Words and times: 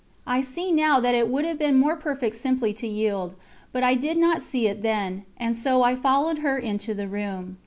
I 0.25 0.41
see 0.41 0.71
now 0.71 0.99
that 0.99 1.13
it 1.13 1.27
would 1.29 1.45
have 1.45 1.59
been 1.59 1.77
more 1.77 1.95
perfect 1.95 2.35
simply 2.35 2.73
to 2.73 2.87
yield, 2.87 3.35
but 3.71 3.83
I 3.83 3.93
did 3.93 4.17
not 4.17 4.41
see 4.41 4.65
it 4.65 4.81
then, 4.81 5.25
and 5.37 5.55
so 5.55 5.83
I 5.83 5.95
followed 5.95 6.39
her 6.39 6.57
into 6.57 6.95
the 6.95 7.07
room. 7.07 7.59